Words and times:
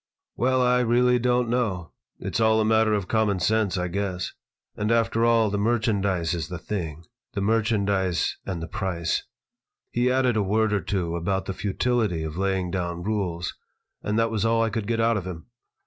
"Well, 0.35 0.63
I 0.63 0.79
really 0.79 1.19
don't 1.19 1.47
know. 1.47 1.91
It's 2.19 2.39
all 2.39 2.59
a 2.59 2.65
matter 2.65 2.95
of 2.95 3.07
common 3.07 3.39
sense, 3.39 3.77
I 3.77 3.87
guess. 3.87 4.33
And, 4.75 4.91
after 4.91 5.23
all, 5.23 5.51
the 5.51 5.59
merchandise 5.59 6.33
is 6.33 6.47
the 6.47 6.57
thing, 6.57 7.03
the 7.33 7.41
merchandise 7.41 8.35
and 8.43 8.63
the 8.63 8.67
price." 8.67 9.21
He 9.91 10.11
added 10.11 10.35
a 10.37 10.41
word 10.41 10.73
or 10.73 10.81
two 10.81 11.15
about 11.15 11.45
the 11.45 11.53
futility 11.53 12.23
of 12.23 12.35
laying 12.35 12.71
down 12.71 13.03
rules, 13.03 13.53
and 14.01 14.17
that 14.17 14.31
was 14.31 14.43
all 14.43 14.63
I 14.63 14.71
could 14.71 14.87
get 14.87 14.99
out 14.99 15.17
of 15.17 15.27
him. 15.27 15.45